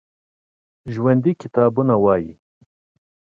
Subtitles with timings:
[0.93, 2.33] ژوندي کتابونه لولي